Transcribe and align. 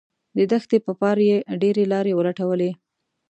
د 0.37 0.39
تېښتې 0.49 0.77
په 0.85 0.91
پار 0.99 1.17
یې 1.29 1.37
ډیرې 1.61 1.83
لارې 1.93 2.15
ولټولې 2.17 2.71